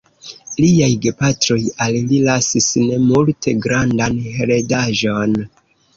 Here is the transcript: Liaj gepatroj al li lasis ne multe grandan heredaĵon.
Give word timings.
Liaj 0.61 0.87
gepatroj 1.01 1.57
al 1.85 1.99
li 2.13 2.21
lasis 2.29 2.71
ne 2.87 2.99
multe 3.11 3.57
grandan 3.67 4.19
heredaĵon. 4.39 5.37